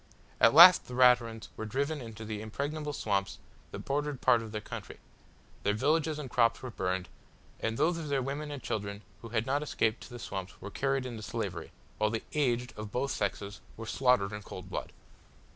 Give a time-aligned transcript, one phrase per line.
[0.39, 3.37] At last the Raturans were driven into the impregnable swamps
[3.69, 4.97] that bordered part of their country;
[5.61, 7.07] their villages and crops were burned,
[7.59, 10.71] and those of their women and children who had not escaped to the swamps were
[10.71, 14.91] carried into slavery, while the aged of both sexes were slaughtered in cold blood.